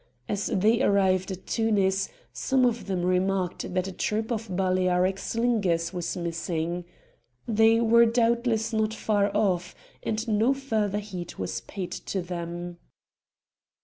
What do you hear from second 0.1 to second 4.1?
As they arrived at Tunis, some of them remarked that a